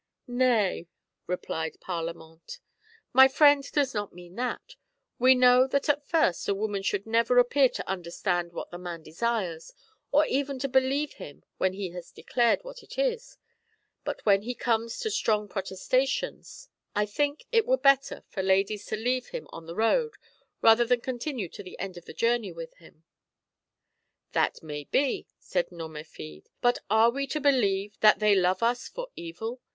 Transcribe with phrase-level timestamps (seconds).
[0.27, 0.87] ""Nay,"
[1.27, 2.57] replied Parlamente,
[3.13, 4.75] "my friend does not mean that
[5.19, 9.03] We know that at first a woman should never appear to understand what the man
[9.03, 9.75] desires,
[10.11, 13.37] or even to believe him when he has declared what it is;
[14.03, 18.95] but when he comes to strong protestations, I think it were better for ladies to
[18.95, 20.15] leave him on the road
[20.63, 23.03] rather than continue to the end of the journey with him."
[24.31, 29.07] "That may be," said Nomerfide; "but are we to believe that they love us for
[29.15, 29.61] evil